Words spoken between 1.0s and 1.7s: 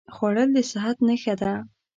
نښه ده